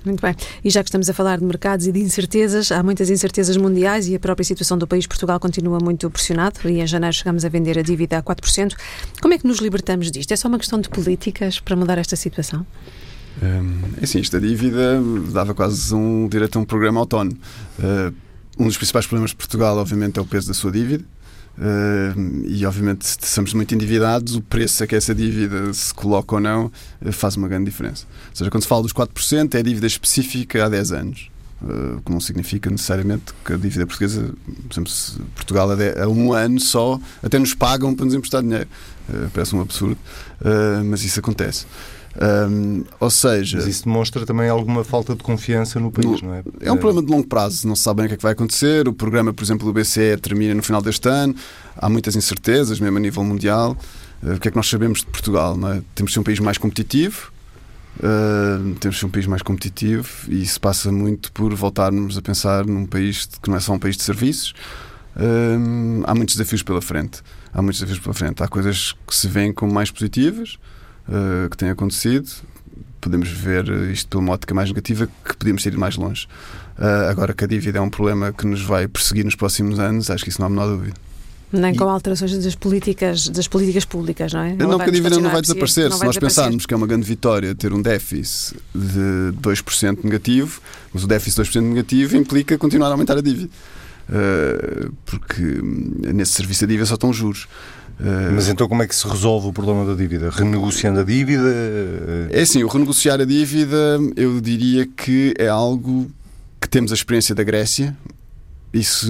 [0.04, 0.34] Muito bem.
[0.64, 4.08] E já que estamos a falar de mercados e de incertezas, há muitas incertezas mundiais
[4.08, 7.48] e a própria situação do país, Portugal, continua muito pressionado e em janeiro chegamos a
[7.48, 8.74] vender a dívida a 4%.
[9.20, 10.32] Como é que nos libertamos disto?
[10.32, 12.66] É só uma questão de políticas para mudar esta situação?
[14.00, 15.00] É assim, esta dívida
[15.32, 17.36] dava quase um direito a um programa autónomo.
[17.78, 18.14] Uh,
[18.58, 21.04] um dos principais problemas de Portugal, obviamente, é o peso da sua dívida.
[21.58, 26.34] Uh, e obviamente, se estamos muito endividados, o preço a que essa dívida se coloca
[26.34, 26.66] ou não
[27.00, 28.06] uh, faz uma grande diferença.
[28.30, 31.30] Ou seja, quando se fala dos 4%, é dívida específica há 10 anos.
[31.62, 36.32] Uh, que não significa necessariamente que a dívida portuguesa, por exemplo, se Portugal há um
[36.32, 38.68] ano só, até nos pagam para nos emprestar dinheiro.
[39.32, 39.96] parece um absurdo,
[40.84, 41.66] mas isso acontece.
[43.00, 43.58] Ou seja.
[43.58, 46.42] Mas isso demonstra também alguma falta de confiança no país, no, não é?
[46.60, 48.32] É um problema de longo prazo, não se sabe bem o que é que vai
[48.32, 48.86] acontecer.
[48.86, 51.34] O programa, por exemplo, do BCE termina no final deste ano,
[51.76, 53.76] há muitas incertezas, mesmo a nível mundial.
[54.22, 55.56] Uh, o que é que nós sabemos de Portugal?
[55.72, 55.82] É?
[55.94, 57.32] Temos de ser um país mais competitivo,
[57.98, 62.22] uh, temos de ser um país mais competitivo e isso passa muito por voltarmos a
[62.22, 64.54] pensar num país que não é só um país de serviços.
[65.16, 67.22] Uh, há muitos desafios pela frente.
[67.52, 68.42] Há muitos desafios pela frente.
[68.42, 70.58] Há coisas que se veem como mais positivas
[71.08, 72.28] uh, que tem acontecido.
[73.00, 76.26] Podemos ver isto pela uma ótica mais negativa, que podíamos ir mais longe.
[76.78, 80.10] Uh, agora que a dívida é um problema que nos vai perseguir nos próximos anos,
[80.10, 80.96] acho que isso não há a menor dúvida.
[81.52, 84.54] Nem com alterações das políticas, das políticas públicas, não é?
[84.54, 85.90] Não, porque a dívida não vai desaparecer.
[85.90, 86.44] Não vai Se nós desaparecer.
[86.44, 90.62] pensarmos que é uma grande vitória ter um déficit de 2% negativo,
[90.94, 93.50] mas o déficit de 2% negativo implica continuar a aumentar a dívida.
[94.08, 95.42] Uh, porque
[96.14, 97.46] nesse serviço da dívida só estão juros.
[98.00, 100.30] Uh, Mas então como é que se resolve o problema da dívida?
[100.30, 101.48] Renegociando a dívida?
[102.30, 106.10] É assim, o renegociar a dívida eu diria que é algo
[106.60, 107.96] que temos a experiência da Grécia,
[108.72, 109.06] e se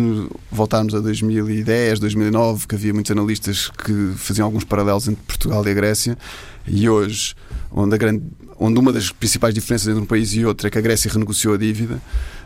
[0.51, 5.71] voltarmos a 2010, 2009, que havia muitos analistas que faziam alguns paralelos entre Portugal e
[5.71, 6.18] a Grécia,
[6.66, 7.35] e hoje,
[7.71, 8.25] onde, grande,
[8.59, 11.55] onde uma das principais diferenças entre um país e outro é que a Grécia renegociou
[11.55, 11.95] a dívida,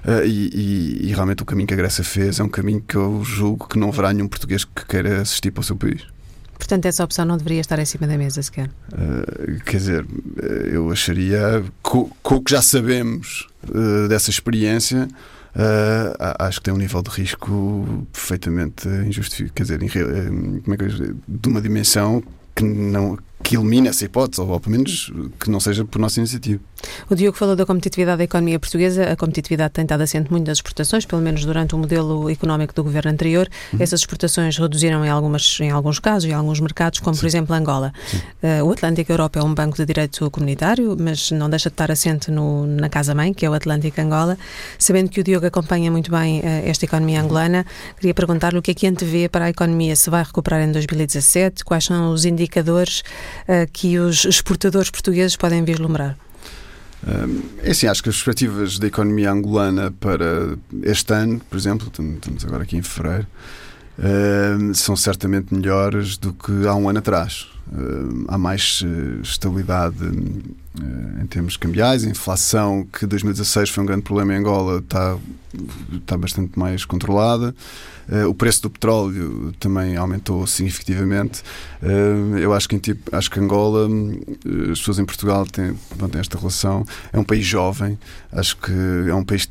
[0.04, 2.96] uh, e, e, e, realmente o caminho que a Grécia fez é um caminho que
[2.96, 6.15] eu julgo que não haverá nenhum português que queira assistir para o seu país.
[6.58, 8.70] Portanto, essa opção não deveria estar em cima da mesa sequer.
[8.92, 10.06] Uh, quer dizer,
[10.72, 15.08] eu acharia, com, com o que já sabemos uh, dessa experiência,
[15.54, 19.78] uh, acho que tem um nível de risco perfeitamente injustificado, quer dizer,
[20.62, 22.22] como é que eu, de uma dimensão
[22.54, 26.60] que, não, que elimine essa hipótese, ou pelo menos que não seja por nossa iniciativa.
[27.08, 29.12] O Diogo falou da competitividade da economia portuguesa.
[29.12, 32.82] A competitividade tem estado assente muito das exportações, pelo menos durante o modelo económico do
[32.82, 33.48] governo anterior.
[33.72, 33.78] Uhum.
[33.80, 37.20] Essas exportações reduziram em, algumas, em alguns casos, em alguns mercados, como Sim.
[37.20, 37.92] por exemplo Angola.
[38.42, 41.90] Uh, o Atlântico Europa é um banco de direito comunitário, mas não deixa de estar
[41.90, 44.36] assente no, na casa-mãe, que é o Atlântico Angola.
[44.78, 48.70] Sabendo que o Diogo acompanha muito bem uh, esta economia angolana, queria perguntar-lhe o que
[48.70, 53.02] é que antevê para a economia, se vai recuperar em 2017, quais são os indicadores
[53.72, 56.16] que os exportadores portugueses podem vislumbrar?
[57.62, 62.44] É assim, acho que as perspectivas da economia angolana para este ano, por exemplo, estamos
[62.44, 63.26] agora aqui em fevereiro,
[64.74, 67.46] são certamente melhores do que há um ano atrás.
[68.28, 74.02] Há mais eh, estabilidade eh, em termos cambiais, a inflação, que 2016 foi um grande
[74.02, 75.18] problema em Angola, está,
[75.92, 77.54] está bastante mais controlada.
[78.28, 81.42] O preço do petróleo também aumentou significativamente.
[82.40, 83.88] Eu acho que, tipo, acho que Angola,
[84.70, 86.86] as pessoas em Portugal têm, têm esta relação.
[87.12, 87.98] É um país jovem,
[88.30, 88.70] acho que
[89.08, 89.50] é um país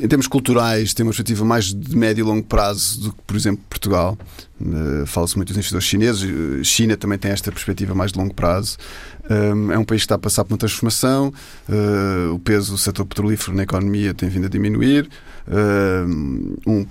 [0.00, 3.36] em termos culturais, tem uma perspectiva mais de médio e longo prazo do que, por
[3.36, 4.16] exemplo, Portugal.
[4.60, 6.66] Uh, Fala-se muito dos investidores chineses.
[6.66, 8.78] China também tem esta perspectiva mais de longo prazo.
[9.28, 11.32] Um, é um país que está a passar por uma transformação.
[11.68, 15.08] Uh, o peso do setor petrolífero na economia tem vindo a diminuir.
[15.46, 16.86] Uh, um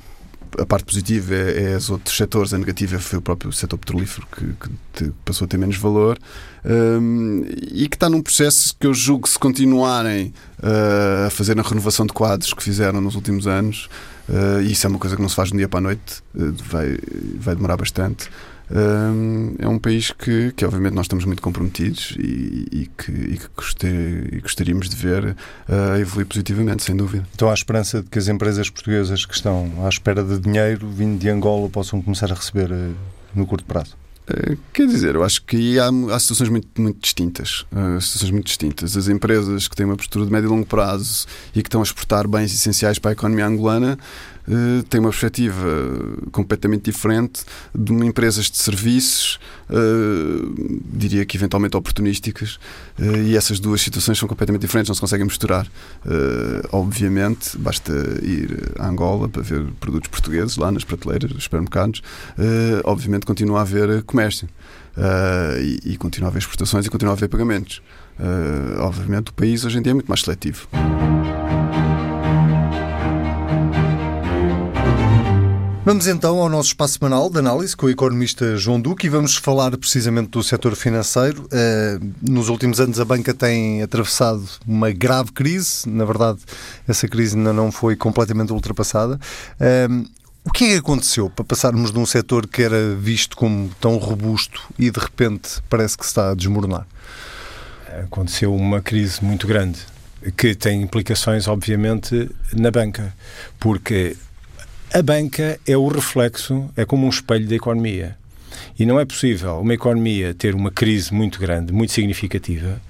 [0.59, 4.27] a parte positiva é, é os outros setores, a negativa foi o próprio setor petrolífero
[4.35, 4.53] que,
[4.93, 6.17] que passou a ter menos valor
[6.65, 11.57] um, e que está num processo que eu julgo que se continuarem uh, a fazer
[11.59, 13.89] a renovação de quadros que fizeram nos últimos anos,
[14.29, 16.21] uh, isso é uma coisa que não se faz de um dia para a noite,
[16.35, 16.97] uh, vai,
[17.35, 18.29] vai demorar bastante
[19.59, 23.47] é um país que, que obviamente nós estamos muito comprometidos e, e que, e que
[23.55, 25.35] gostei, e gostaríamos de ver
[25.67, 27.27] uh, evoluir positivamente, sem dúvida.
[27.35, 31.19] Então há esperança de que as empresas portuguesas que estão à espera de dinheiro vindo
[31.19, 32.95] de Angola possam começar a receber uh,
[33.35, 33.95] no curto prazo?
[34.29, 37.65] Uh, quer dizer, eu acho que há, há situações muito, muito distintas.
[37.71, 38.95] Uh, situações muito distintas.
[38.95, 41.83] As empresas que têm uma postura de médio e longo prazo e que estão a
[41.83, 43.97] exportar bens essenciais para a economia angolana
[44.51, 45.57] uh, têm uma perspectiva
[46.31, 52.59] completamente diferente de uma empresas de serviços, uh, diria que eventualmente oportunísticas,
[52.99, 55.67] uh, e essas duas situações são completamente diferentes, não se conseguem misturar.
[56.71, 62.01] obviamente, basta ir a Angola para ver produtos portugueses lá nas prateleiras dos supermercados,
[62.83, 64.49] obviamente continua a haver comércio.
[65.59, 67.81] E, e, continua a haver exportações e continua a haver pagamentos.
[68.79, 70.67] obviamente, o país hoje em dia é muito mais seletivo.
[75.83, 79.35] Vamos então ao nosso espaço semanal de análise com o economista João Duque e vamos
[79.35, 81.47] falar precisamente do setor financeiro.
[81.51, 86.37] Eh, nos últimos anos a banca tem atravessado uma grave crise, na verdade
[86.87, 89.19] essa crise ainda não foi completamente ultrapassada.
[89.59, 89.87] Eh,
[90.45, 93.97] o que é que aconteceu para passarmos de um setor que era visto como tão
[93.97, 96.85] robusto e de repente parece que está a desmoronar?
[98.03, 99.79] Aconteceu uma crise muito grande
[100.37, 103.11] que tem implicações, obviamente, na banca,
[103.59, 104.15] porque
[104.93, 108.17] a banca é o reflexo, é como um espelho da economia.
[108.77, 112.81] E não é possível uma economia ter uma crise muito grande, muito significativa,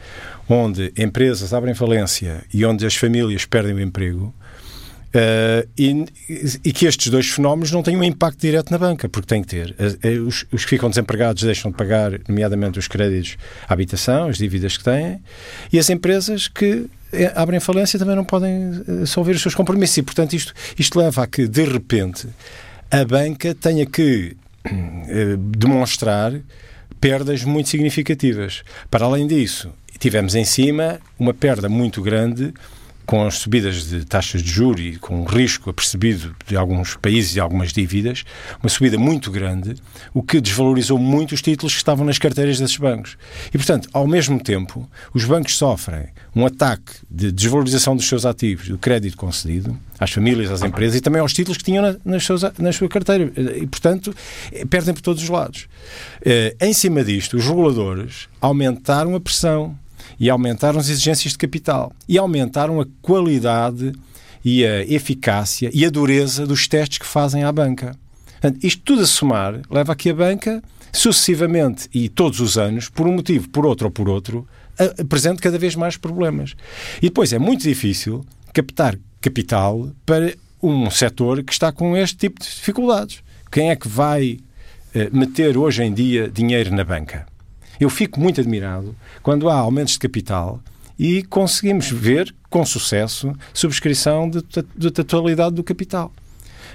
[0.50, 4.34] onde empresas abrem falência e onde as famílias perdem o emprego,
[5.12, 6.06] Uh, e,
[6.64, 9.50] e, que estes dois fenómenos não tenham um impacto direto na banca, porque tem que
[9.50, 9.76] ter.
[9.78, 13.36] Uh, os, os, que ficam desempregados deixam de pagar, nomeadamente os créditos
[13.68, 15.20] à habitação, as dívidas que têm,
[15.74, 16.86] e as empresas que
[17.36, 19.98] abrem falência também não podem solver os seus compromissos.
[19.98, 22.28] E, portanto, isto, isto leva a que, de repente,
[22.90, 26.34] a banca tenha que uh, demonstrar
[27.00, 28.64] perdas muito significativas.
[28.90, 32.54] Para além disso, tivemos em cima uma perda muito grande
[33.12, 37.36] com as subidas de taxas de juros e com o risco apercebido de alguns países
[37.36, 38.24] e algumas dívidas,
[38.64, 39.76] uma subida muito grande,
[40.14, 43.18] o que desvalorizou muito os títulos que estavam nas carteiras desses bancos.
[43.54, 48.70] E, portanto, ao mesmo tempo, os bancos sofrem um ataque de desvalorização dos seus ativos,
[48.70, 52.24] do crédito concedido, às famílias, às empresas e também aos títulos que tinham na, nas
[52.24, 53.30] suas, na sua carteira.
[53.58, 54.16] E, portanto,
[54.70, 55.68] perdem por todos os lados.
[56.24, 59.78] Eh, em cima disto, os reguladores aumentaram a pressão
[60.22, 63.92] e aumentaram as exigências de capital e aumentaram a qualidade
[64.46, 67.98] e a eficácia e a dureza dos testes que fazem à banca.
[68.40, 70.62] Portanto, isto tudo a somar leva a que a banca,
[70.94, 74.48] sucessivamente e todos os anos, por um motivo, por outro ou por outro,
[75.00, 76.56] apresente cada vez mais problemas.
[76.98, 82.40] E depois é muito difícil captar capital para um setor que está com este tipo
[82.40, 83.24] de dificuldades.
[83.52, 84.40] Quem é que vai
[84.94, 87.31] eh, meter hoje em dia dinheiro na banca?
[87.82, 90.62] Eu fico muito admirado quando há aumentos de capital
[91.00, 96.14] e conseguimos ver, com sucesso, subscrição de totalidade do capital.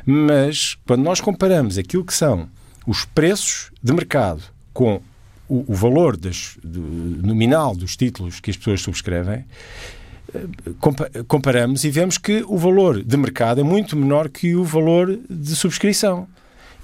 [0.05, 2.49] Mas, quando nós comparamos aquilo que são
[2.85, 4.43] os preços de mercado
[4.75, 5.01] com
[5.49, 9.45] o, o valor das, do, nominal dos títulos que as pessoas subscrevem,
[10.35, 15.17] eh, comparamos e vemos que o valor de mercado é muito menor que o valor
[15.31, 16.27] de subscrição.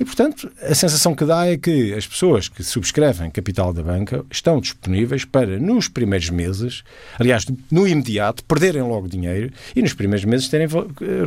[0.00, 4.24] E, portanto, a sensação que dá é que as pessoas que subscrevem capital da banca
[4.30, 6.82] estão disponíveis para, nos primeiros meses,
[7.18, 10.66] aliás, no imediato, perderem logo dinheiro e nos primeiros meses terem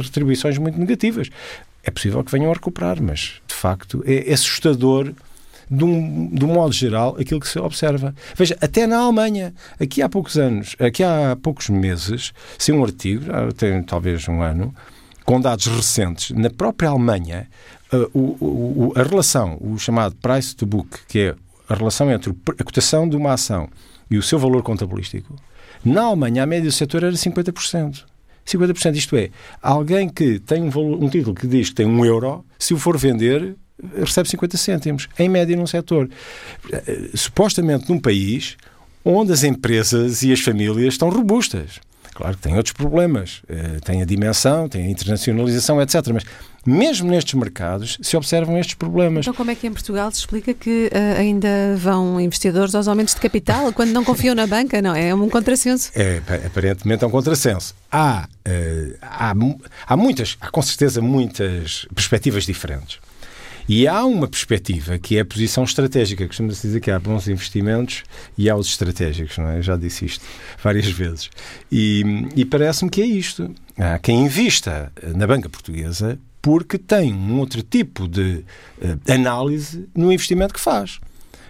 [0.01, 1.29] retribuições muito negativas.
[1.83, 5.13] É possível que venham a recuperar, mas, de facto, é assustador
[5.69, 8.13] de um, de um, modo geral, aquilo que se observa.
[8.35, 13.25] Veja, até na Alemanha, aqui há poucos anos, aqui há poucos meses, se um artigo,
[13.53, 14.73] tem talvez um ano,
[15.25, 17.47] com dados recentes, na própria Alemanha,
[18.13, 21.35] o, o, a relação, o chamado price to book, que é
[21.67, 23.69] a relação entre a cotação de uma ação
[24.09, 25.35] e o seu valor contabilístico,
[25.83, 28.03] na Alemanha a média do setor era 50%.
[28.45, 29.31] 50%, isto é,
[29.61, 32.77] alguém que tem um, valor, um título que diz que tem um euro, se o
[32.77, 33.55] for vender,
[33.97, 36.07] recebe 50 cêntimos, em média num setor.
[36.65, 38.55] Uh, supostamente num país
[39.03, 41.79] onde as empresas e as famílias estão robustas
[42.15, 43.41] Claro que tem outros problemas.
[43.43, 45.95] Uh, tem a dimensão, tem a internacionalização, etc.
[46.13, 46.23] Mas
[46.65, 49.25] mesmo nestes mercados se observam estes problemas.
[49.25, 53.13] Então, como é que em Portugal se explica que uh, ainda vão investidores aos aumentos
[53.13, 54.81] de capital quando não confiam na banca?
[54.81, 55.91] Não, é um contrassenso.
[55.93, 57.75] É, aparentemente é um contrassenso.
[57.91, 59.33] Há, uh, há,
[59.85, 62.97] há muitas, há com certeza muitas perspectivas diferentes.
[63.67, 66.27] E há uma perspectiva que é a posição estratégica.
[66.27, 68.03] Costuma-se dizer que há bons investimentos
[68.37, 69.57] e há os estratégicos, não é?
[69.57, 70.23] Eu já disse isto
[70.63, 71.29] várias vezes.
[71.71, 72.03] E,
[72.35, 73.49] e parece-me que é isto.
[73.77, 78.45] Há quem invista na banca portuguesa porque tem um outro tipo de
[78.79, 80.99] uh, análise no investimento que faz.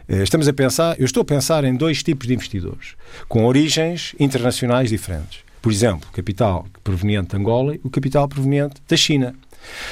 [0.07, 2.95] Uh, estamos a pensar, eu estou a pensar em dois tipos de investidores
[3.27, 5.39] com origens internacionais diferentes.
[5.61, 9.35] Por exemplo, capital proveniente de Angola e o capital proveniente da China.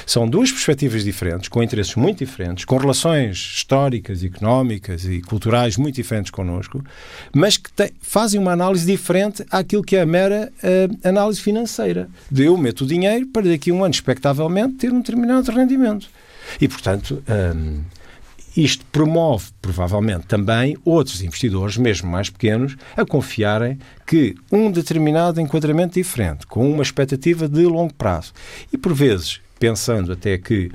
[0.06, 5.96] São duas perspectivas diferentes, com interesses muito diferentes, com relações históricas, económicas e culturais muito
[5.96, 6.84] diferentes connosco,
[7.34, 12.08] mas que te, fazem uma análise diferente àquilo que é a mera uh, análise financeira.
[12.30, 16.08] De eu meto o dinheiro para daqui a um ano, expectavelmente, ter um determinado rendimento.
[16.60, 17.22] E, portanto.
[17.28, 17.82] Um,
[18.56, 25.94] isto promove, provavelmente, também outros investidores, mesmo mais pequenos, a confiarem que um determinado enquadramento
[25.94, 28.32] diferente, com uma expectativa de longo prazo,
[28.72, 30.70] e por vezes pensando até que uh,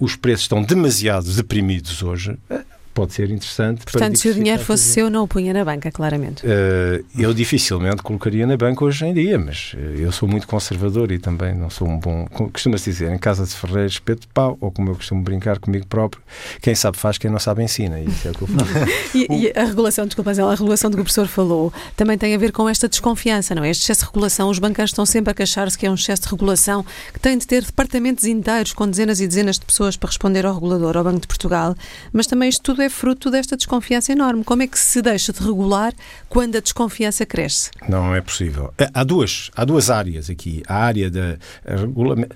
[0.00, 2.64] os preços estão demasiado deprimidos hoje, uh,
[2.98, 3.84] pode ser interessante.
[3.84, 6.44] Portanto, se o dinheiro fosse seu, não o punha na banca, claramente.
[6.44, 11.12] Uh, eu dificilmente colocaria na banca hoje em dia, mas uh, eu sou muito conservador
[11.12, 12.26] e também não sou um bom.
[12.52, 15.86] Costuma-se dizer, em casa de ferreiros, espeto de pau, ou como eu costumo brincar comigo
[15.86, 16.20] próprio,
[16.60, 18.00] quem sabe faz, quem não sabe ensina.
[18.00, 18.48] Isso é o que eu
[19.14, 22.38] e, e, a regulação, desculpa, a regulação de que o professor falou também tem a
[22.38, 23.70] ver com esta desconfiança, não é?
[23.70, 26.28] Este excesso de regulação, os bancários estão sempre a queixar-se que é um excesso de
[26.30, 30.44] regulação, que tem de ter departamentos inteiros com dezenas e dezenas de pessoas para responder
[30.44, 31.76] ao regulador, ao Banco de Portugal,
[32.12, 34.44] mas também isto tudo é fruto desta desconfiança enorme.
[34.44, 35.92] Como é que se deixa de regular
[36.28, 37.70] quando a desconfiança cresce?
[37.88, 38.72] Não é possível.
[38.78, 40.62] É, há duas, há duas áreas aqui.
[40.66, 41.36] A área da,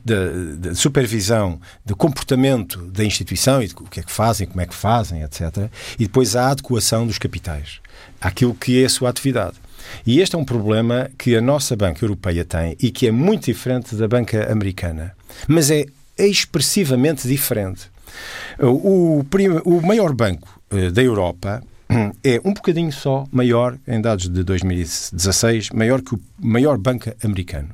[0.05, 4.61] da, da supervisão do comportamento da instituição e de o que é que fazem, como
[4.61, 5.69] é que fazem, etc.
[5.99, 7.81] E depois a adequação dos capitais
[8.21, 9.57] àquilo que é a sua atividade.
[10.07, 13.47] E este é um problema que a nossa banca europeia tem e que é muito
[13.47, 15.15] diferente da banca americana.
[15.47, 15.87] Mas é
[16.19, 17.91] expressivamente diferente.
[18.59, 19.25] O,
[19.65, 21.63] o maior banco eh, da Europa
[22.25, 27.71] é um bocadinho só maior, em dados de 2016, maior que o maior banco americano.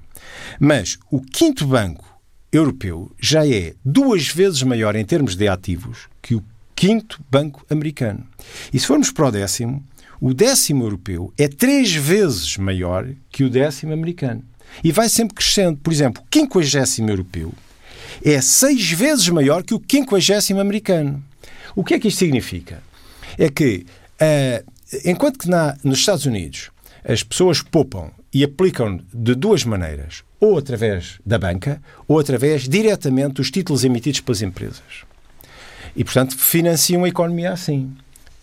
[0.59, 2.05] Mas o quinto banco
[2.53, 6.42] europeu já é duas vezes maior em termos de ativos que o
[6.74, 8.27] quinto banco americano.
[8.72, 9.85] E se formos para o décimo,
[10.20, 14.42] o décimo europeu é três vezes maior que o décimo americano.
[14.83, 15.79] E vai sempre crescendo.
[15.79, 17.53] Por exemplo, o quinquagésimo europeu
[18.24, 21.22] é seis vezes maior que o quinquagésimo americano.
[21.74, 22.82] O que é que isto significa?
[23.38, 23.86] É que,
[24.20, 24.72] uh,
[25.04, 26.70] enquanto que na, nos Estados Unidos
[27.04, 33.34] as pessoas poupam e aplicam de duas maneiras, ou através da banca, ou através diretamente
[33.34, 35.04] dos títulos emitidos pelas empresas.
[35.96, 37.96] E, portanto, financiam a economia assim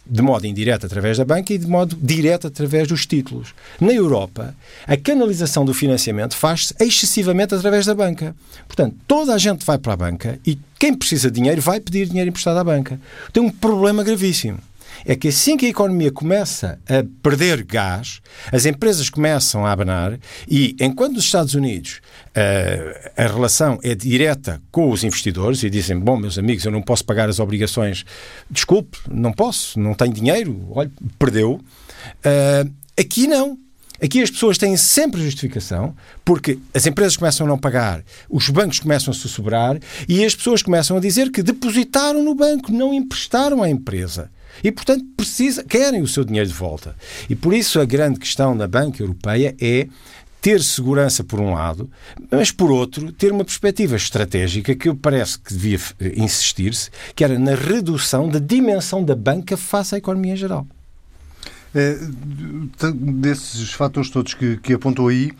[0.07, 3.53] de modo indireto através da banca e de modo direto através dos títulos.
[3.79, 8.35] Na Europa, a canalização do financiamento faz-se excessivamente através da banca.
[8.67, 12.07] Portanto, toda a gente vai para a banca e quem precisa de dinheiro vai pedir
[12.07, 12.99] dinheiro emprestado à banca.
[13.33, 14.59] Tem um problema gravíssimo
[15.03, 20.19] é que assim que a economia começa a perder gás, as empresas começam a abanar
[20.47, 25.97] e, enquanto nos Estados Unidos uh, a relação é direta com os investidores e dizem:
[25.97, 28.05] Bom, meus amigos, eu não posso pagar as obrigações,
[28.49, 31.59] desculpe, não posso, não tenho dinheiro, olha, perdeu.
[32.23, 33.57] Uh, aqui não.
[34.01, 38.79] Aqui as pessoas têm sempre justificação, porque as empresas começam a não pagar, os bancos
[38.79, 42.93] começam a se sobrar e as pessoas começam a dizer que depositaram no banco, não
[42.93, 44.29] emprestaram à empresa.
[44.63, 46.95] E, portanto, precisa, querem o seu dinheiro de volta.
[47.29, 49.87] E por isso a grande questão da Banca Europeia é
[50.45, 51.89] ter segurança por um lado,
[52.29, 57.23] mas por outro, ter uma perspectiva estratégica que eu parece que devia eh, insistir-se, que
[57.23, 60.67] era na redução da dimensão da banca face à economia em geral.
[61.73, 61.97] É,
[62.93, 65.31] desses fatores todos que, que apontou aí,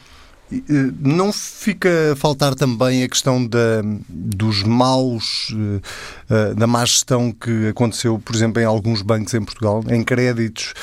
[0.99, 5.81] não fica a faltar também a questão da, dos maus, eh,
[6.29, 10.73] eh, da má gestão que aconteceu, por exemplo, em alguns bancos em Portugal, em créditos,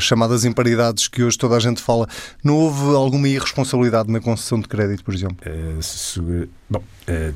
[0.00, 2.08] chamadas imparidades que hoje toda a gente fala.
[2.42, 5.36] Não houve alguma irresponsabilidade na concessão de crédito, por exemplo?
[6.68, 6.82] bom,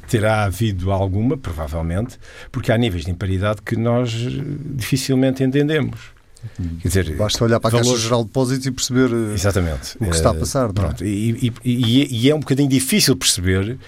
[0.08, 2.18] terá havido alguma, provavelmente,
[2.50, 6.17] porque há níveis de imparidade que nós dificilmente entendemos.
[6.80, 7.90] Quer dizer, Basta olhar para a valores...
[7.90, 9.96] Caixa Geral de Depósitos e perceber eh, Exatamente.
[10.00, 10.72] o que está a passar.
[10.72, 13.78] Pronto, e, e, e, e, é um bocadinho difícil perceber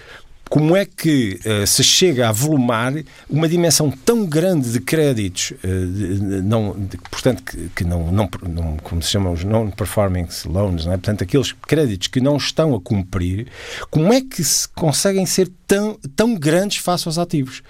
[0.51, 2.93] como é que uh, se chega a volumar
[3.29, 8.29] uma dimensão tão grande de créditos, uh, de, não, de, portanto, que, que não, não,
[8.49, 10.97] não, como se chamam os non-performing loans, não é?
[10.97, 13.47] portanto, aqueles créditos que não estão a cumprir,
[13.89, 17.63] como é que se conseguem ser tão, tão grandes face aos ativos?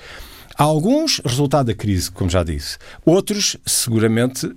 [0.55, 2.79] Alguns, resultado da crise, como já disse.
[3.05, 4.51] Outros, seguramente,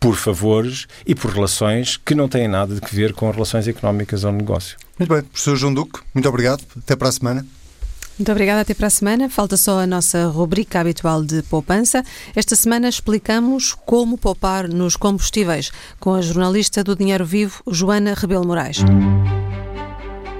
[0.00, 4.32] por favores e por relações que não têm nada a ver com relações económicas ou
[4.32, 4.76] negócio.
[4.98, 6.62] Muito bem, professor João Duque, muito obrigado.
[6.76, 7.46] Até para a semana.
[8.18, 9.28] Muito obrigada, até para a semana.
[9.28, 12.02] Falta só a nossa rubrica habitual de poupança.
[12.34, 15.70] Esta semana explicamos como poupar nos combustíveis
[16.00, 18.78] com a jornalista do Dinheiro Vivo, Joana Rebelo Moraes.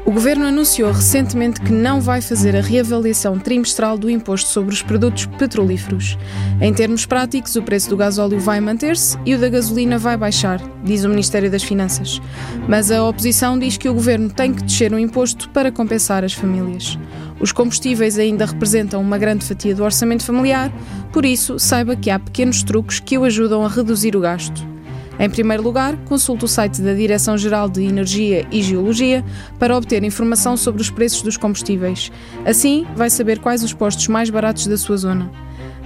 [0.09, 4.81] O Governo anunciou recentemente que não vai fazer a reavaliação trimestral do imposto sobre os
[4.81, 6.17] produtos petrolíferos.
[6.63, 10.63] Em termos práticos, o preço do gasóleo vai manter-se e o da gasolina vai baixar,
[10.83, 12.23] diz o Ministério das Finanças.
[12.67, 16.33] Mas a oposição diz que o Governo tem que descer o imposto para compensar as
[16.33, 16.99] famílias.
[17.39, 20.73] Os combustíveis ainda representam uma grande fatia do orçamento familiar,
[21.13, 24.78] por isso, saiba que há pequenos truques que o ajudam a reduzir o gasto.
[25.19, 29.25] Em primeiro lugar, consulte o site da Direção-Geral de Energia e Geologia
[29.59, 32.13] para obter informação sobre os preços dos combustíveis.
[32.47, 35.29] Assim, vai saber quais os postos mais baratos da sua zona.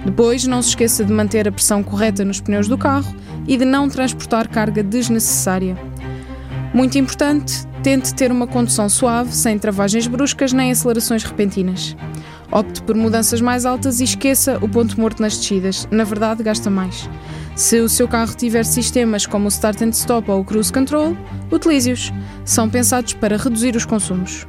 [0.05, 3.15] Depois, não se esqueça de manter a pressão correta nos pneus do carro
[3.47, 5.75] e de não transportar carga desnecessária.
[6.73, 11.95] Muito importante, tente ter uma condução suave, sem travagens bruscas nem acelerações repentinas.
[12.53, 15.87] Opte por mudanças mais altas e esqueça o ponto morto nas descidas.
[15.89, 17.09] Na verdade, gasta mais.
[17.55, 21.17] Se o seu carro tiver sistemas como o Start and Stop ou o Cruise Control,
[21.51, 22.13] utilize-os.
[22.45, 24.45] São pensados para reduzir os consumos.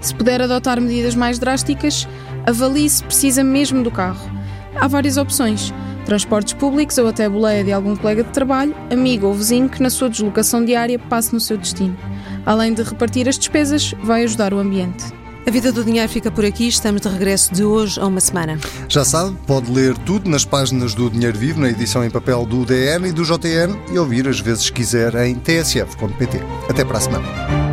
[0.00, 2.08] Se puder adotar medidas mais drásticas,
[2.44, 4.28] avalie se precisa mesmo do carro.
[4.74, 5.72] Há várias opções:
[6.06, 9.80] transportes públicos ou até a boleia de algum colega de trabalho, amigo ou vizinho que
[9.80, 11.96] na sua deslocação diária passe no seu destino.
[12.44, 15.04] Além de repartir as despesas, vai ajudar o ambiente.
[15.46, 16.66] A Vida do Dinheiro fica por aqui.
[16.68, 18.58] Estamos de regresso de hoje a uma semana.
[18.88, 22.64] Já sabe, pode ler tudo nas páginas do Dinheiro Vivo, na edição em papel do
[22.64, 26.40] DN e do JN e ouvir as vezes quiser em tsf.pt.
[26.68, 27.63] Até para a semana.